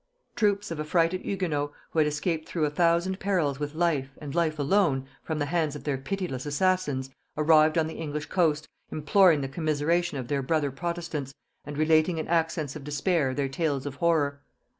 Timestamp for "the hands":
5.37-5.75